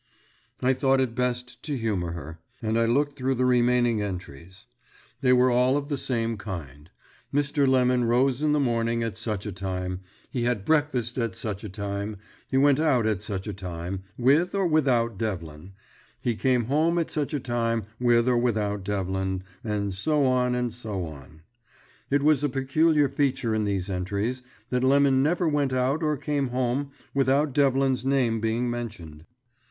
[0.63, 4.65] I thought it best to humour her, and I looked through the remaining entries.
[5.21, 6.89] They were all of the same kind.
[7.31, 7.67] Mr.
[7.67, 9.99] Lemon rose in the morning at such a time;
[10.31, 12.17] he had breakfast at such a time;
[12.49, 15.73] he went out at such a time, with or without Devlin;
[16.19, 20.73] he came home at such a time, with or without Devlin; and so on, and
[20.73, 21.43] so on.
[22.09, 24.41] It was a peculiar feature in these entries
[24.71, 29.25] that Lemon never went out or came home without Devlin's name being mentioned.